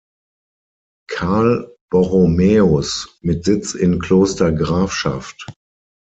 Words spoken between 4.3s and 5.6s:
Grafschaft.